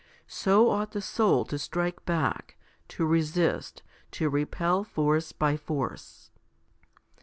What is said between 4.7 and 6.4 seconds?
force by force.